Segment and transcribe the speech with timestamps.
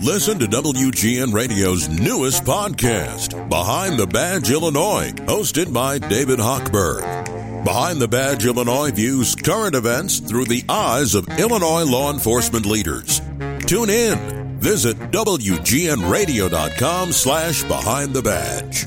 [0.00, 7.64] Listen to WGN Radio's newest podcast, Behind the Badge Illinois, hosted by David Hochberg.
[7.64, 13.20] Behind the Badge Illinois views current events through the eyes of Illinois law enforcement leaders.
[13.66, 14.58] Tune in.
[14.58, 18.86] Visit WGNRadio.com slash Behind the Badge.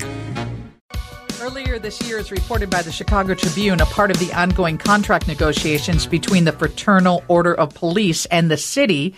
[1.40, 5.28] Earlier this year, as reported by the Chicago Tribune, a part of the ongoing contract
[5.28, 9.14] negotiations between the Fraternal Order of Police and the city,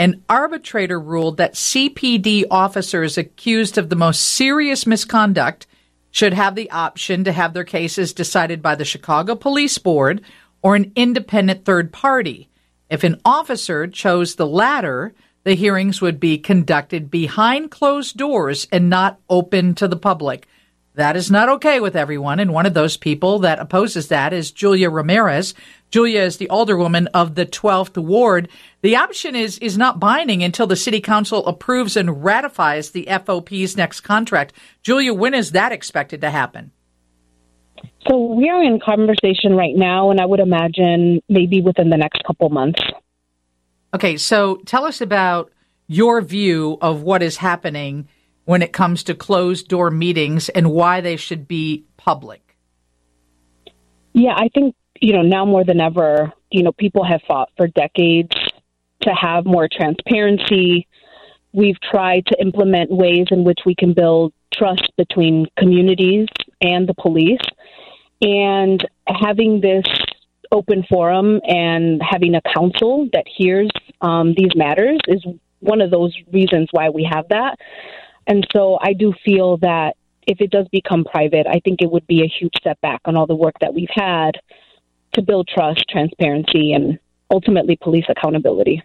[0.00, 5.66] an arbitrator ruled that CPD officers accused of the most serious misconduct
[6.10, 10.22] should have the option to have their cases decided by the Chicago Police Board
[10.62, 12.48] or an independent third party.
[12.88, 15.12] If an officer chose the latter,
[15.44, 20.48] the hearings would be conducted behind closed doors and not open to the public.
[20.94, 24.50] That is not okay with everyone, and one of those people that opposes that is
[24.50, 25.52] Julia Ramirez.
[25.90, 28.48] Julia is the alderwoman of the 12th ward.
[28.82, 33.76] The option is is not binding until the city council approves and ratifies the FOP's
[33.76, 34.52] next contract.
[34.82, 36.72] Julia, when is that expected to happen?
[38.08, 42.22] So we are in conversation right now, and I would imagine maybe within the next
[42.24, 42.80] couple months.
[43.94, 45.50] Okay, so tell us about
[45.86, 48.08] your view of what is happening
[48.44, 52.56] when it comes to closed door meetings and why they should be public?
[54.12, 57.66] Yeah, I think, you know, now more than ever, you know, people have fought for
[57.68, 58.36] decades
[59.02, 60.86] to have more transparency.
[61.52, 66.28] We've tried to implement ways in which we can build trust between communities
[66.60, 67.40] and the police.
[68.20, 69.84] And having this
[70.52, 73.70] open forum and having a council that hears
[74.02, 75.24] um, these matters is
[75.60, 77.58] one of those reasons why we have that.
[78.26, 82.06] And so I do feel that if it does become private, I think it would
[82.06, 84.32] be a huge setback on all the work that we've had
[85.14, 86.98] to build trust, transparency, and
[87.30, 88.82] ultimately police accountability.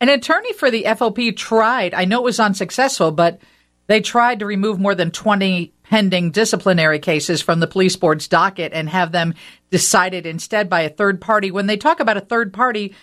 [0.00, 3.40] An attorney for the FOP tried, I know it was unsuccessful, but
[3.86, 8.72] they tried to remove more than 20 pending disciplinary cases from the police board's docket
[8.72, 9.34] and have them
[9.70, 11.50] decided instead by a third party.
[11.50, 12.94] When they talk about a third party,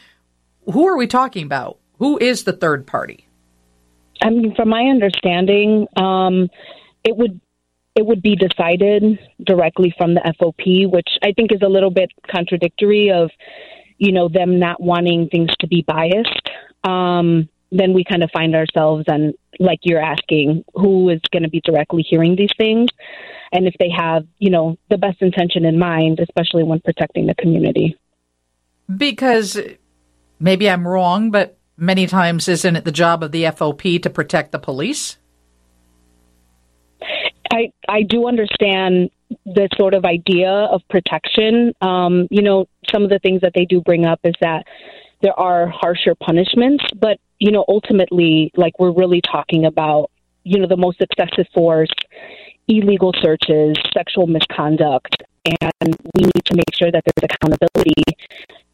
[0.71, 1.77] who are we talking about?
[1.99, 3.27] Who is the third party?
[4.23, 6.49] I mean, from my understanding, um,
[7.03, 7.39] it would
[7.97, 12.11] it would be decided directly from the FOP, which I think is a little bit
[12.29, 13.31] contradictory of,
[13.97, 16.49] you know, them not wanting things to be biased.
[16.83, 21.49] Um, then we kind of find ourselves and like you're asking, who is going to
[21.49, 22.89] be directly hearing these things,
[23.51, 27.33] and if they have, you know, the best intention in mind, especially when protecting the
[27.33, 27.97] community.
[28.95, 29.59] Because
[30.39, 34.51] maybe I'm wrong, but many times isn't it the job of the FOP to protect
[34.51, 35.17] the police?
[37.51, 39.09] I I do understand
[39.45, 41.73] the sort of idea of protection.
[41.81, 44.65] Um, you know, some of the things that they do bring up is that
[45.21, 50.09] there are harsher punishments, but you know, ultimately, like we're really talking about,
[50.43, 51.93] you know, the most excessive force,
[52.67, 55.23] illegal searches, sexual misconduct,
[55.61, 58.03] and we need to make sure that there's accountability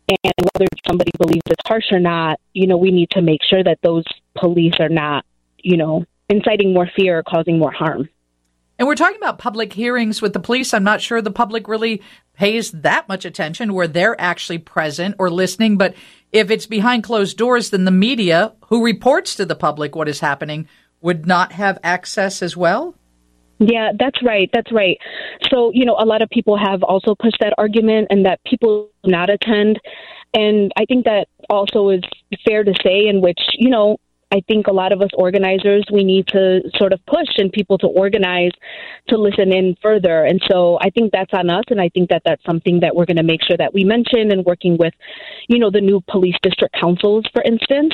[0.10, 3.64] and whether somebody believes it's harsh or not, you know, we need to make sure
[3.64, 4.04] that those
[4.36, 5.26] police are not,
[5.58, 8.10] you know, inciting more fear or causing more harm.
[8.80, 10.74] And we're talking about public hearings with the police.
[10.74, 12.02] I'm not sure the public really
[12.34, 15.78] pays that much attention where they're actually present or listening.
[15.78, 15.94] But
[16.32, 20.20] if it's behind closed doors, then the media, who reports to the public what is
[20.20, 20.68] happening,
[21.02, 22.96] would not have access as well?
[23.60, 24.50] Yeah, that's right.
[24.52, 24.98] That's right.
[25.50, 28.90] So, you know, a lot of people have also pushed that argument and that people
[29.06, 29.80] not attend.
[30.34, 32.02] And I think that also is
[32.46, 34.00] fair to say, in which, you know,
[34.34, 37.78] I think a lot of us organizers, we need to sort of push and people
[37.78, 38.52] to organize
[39.10, 40.24] to listen in further.
[40.24, 41.66] And so I think that's on us.
[41.70, 44.32] And I think that that's something that we're going to make sure that we mention
[44.32, 44.96] and working with,
[45.50, 47.94] you know, the new police district councils, for instance.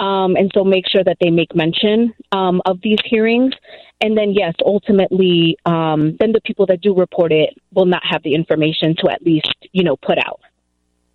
[0.00, 3.54] Um, and so make sure that they make mention um, of these hearings.
[4.00, 8.24] And then, yes, ultimately, um, then the people that do report it will not have
[8.24, 10.40] the information to at least, you know, put out.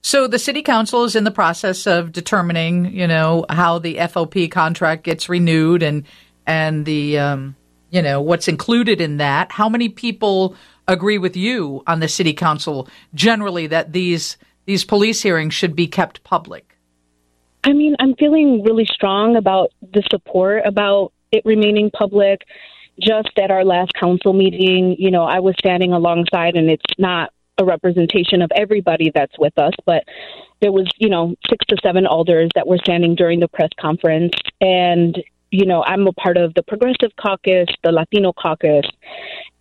[0.03, 4.51] So the city council is in the process of determining, you know, how the FOP
[4.51, 6.05] contract gets renewed and
[6.45, 7.55] and the um,
[7.89, 9.51] you know what's included in that.
[9.51, 10.55] How many people
[10.89, 15.87] agree with you on the city council generally that these these police hearings should be
[15.87, 16.77] kept public?
[17.63, 22.41] I mean, I'm feeling really strong about the support about it remaining public.
[22.99, 27.31] Just at our last council meeting, you know, I was standing alongside, and it's not
[27.57, 30.03] a representation of everybody that's with us, but
[30.61, 34.33] there was, you know, six to seven alders that were standing during the press conference.
[34.61, 35.21] And,
[35.51, 38.85] you know, I'm a part of the Progressive Caucus, the Latino Caucus,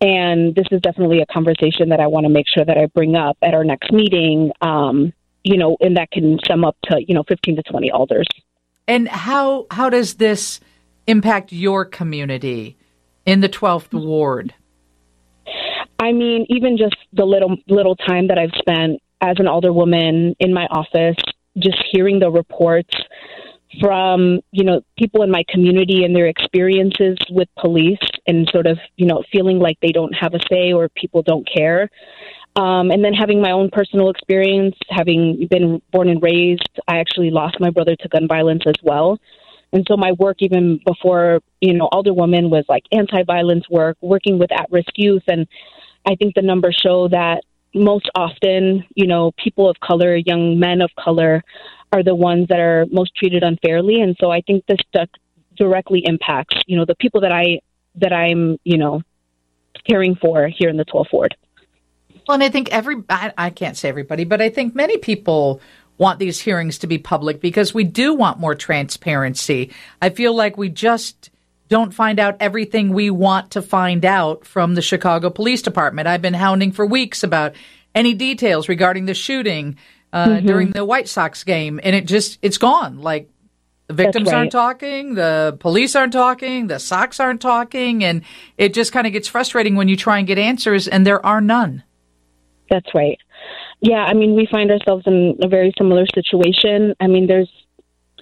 [0.01, 3.15] and this is definitely a conversation that I want to make sure that I bring
[3.15, 5.13] up at our next meeting, um,
[5.43, 8.27] you know, and that can sum up to, you know, 15 to 20 alders.
[8.87, 10.59] And how how does this
[11.07, 12.77] impact your community
[13.25, 14.53] in the 12th ward?
[16.03, 20.53] I mean, even just the little little time that I've spent as an alderwoman in
[20.53, 21.15] my office,
[21.57, 22.93] just hearing the reports
[23.79, 28.77] from you know people in my community and their experiences with police and sort of
[28.97, 31.89] you know feeling like they don't have a say or people don't care.
[32.57, 37.31] Um, and then having my own personal experience having been born and raised i actually
[37.31, 39.19] lost my brother to gun violence as well.
[39.71, 44.37] And so my work even before you know older alderwoman was like anti-violence work working
[44.37, 45.47] with at-risk youth and
[46.05, 50.81] i think the numbers show that most often you know people of color young men
[50.81, 51.43] of color
[51.93, 54.01] are the ones that are most treated unfairly.
[54.01, 54.79] And so I think this
[55.55, 57.59] directly impacts, you know, the people that I
[57.95, 59.03] that I'm, you know,
[59.87, 61.35] caring for here in the 12th ward.
[62.27, 65.61] Well, and I think every I, I can't say everybody, but I think many people
[65.99, 69.71] want these hearings to be public because we do want more transparency.
[70.01, 71.29] I feel like we just
[71.69, 76.07] don't find out everything we want to find out from the Chicago Police Department.
[76.07, 77.53] I've been hounding for weeks about
[77.95, 79.77] any details regarding the shooting
[80.11, 80.47] uh, mm-hmm.
[80.47, 82.99] during the White Sox game, and it just it's gone.
[82.99, 83.29] Like
[83.87, 84.35] the victims right.
[84.35, 88.23] aren't talking, the police aren't talking, the Sox aren't talking, and
[88.57, 91.41] it just kind of gets frustrating when you try and get answers and there are
[91.41, 91.83] none.
[92.69, 93.17] That's right.
[93.81, 96.95] Yeah, I mean, we find ourselves in a very similar situation.
[97.01, 97.51] I mean, there's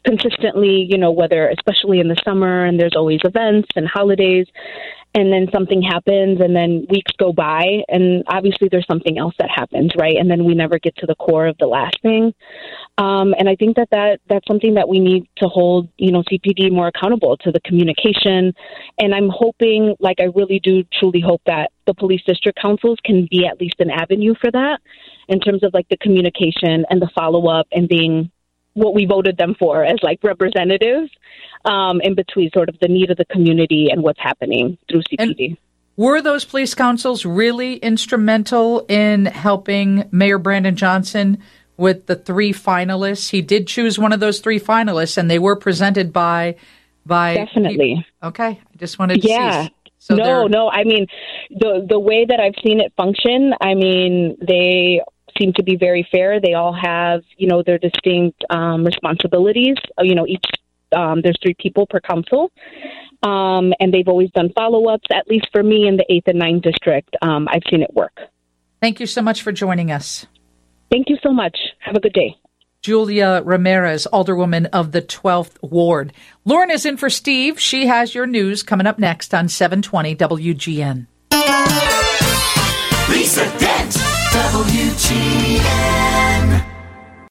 [0.03, 4.47] consistently, you know, whether especially in the summer and there's always events and holidays,
[5.13, 9.49] and then something happens and then weeks go by and obviously there's something else that
[9.49, 10.15] happens right?
[10.15, 12.33] And then we never get to the core of the last thing.
[12.97, 16.23] Um, and i think that, that that's something that we need to hold you know
[16.23, 18.53] cpd more accountable to the communication.
[18.97, 23.27] And i'm hoping like i really do truly hope that the police district councils can
[23.29, 24.79] be at least an avenue for that
[25.27, 28.31] in terms of like the communication and the follow-up and being
[28.73, 31.11] what we voted them for as like representatives
[31.65, 35.49] um, in between sort of the need of the community and what's happening through CPD.
[35.49, 35.57] And
[35.97, 41.43] were those police councils really instrumental in helping Mayor Brandon Johnson
[41.77, 43.29] with the three finalists?
[43.29, 46.55] He did choose one of those three finalists, and they were presented by
[47.05, 47.95] by definitely.
[47.95, 48.29] People.
[48.29, 49.63] Okay, I just wanted to yeah.
[49.65, 49.75] See.
[49.99, 50.69] So no, no.
[50.69, 51.05] I mean,
[51.51, 55.01] the the way that I've seen it function, I mean, they
[55.41, 56.39] seem to be very fair.
[56.39, 59.75] They all have, you know, their distinct um, responsibilities.
[59.97, 60.43] Uh, you know, each
[60.95, 62.51] um, there's three people per council,
[63.23, 65.07] um, and they've always done follow ups.
[65.13, 68.17] At least for me in the eighth and ninth district, um, I've seen it work.
[68.81, 70.25] Thank you so much for joining us.
[70.91, 71.57] Thank you so much.
[71.79, 72.35] Have a good day.
[72.81, 76.13] Julia Ramirez, Alderwoman of the 12th Ward.
[76.45, 77.59] Lauren is in for Steve.
[77.59, 81.05] She has your news coming up next on 720 WGN.
[83.07, 83.95] Lisa Dent,
[84.31, 85.91] WGN.